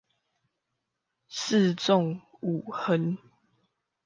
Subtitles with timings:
[1.29, 3.19] 四縱五橫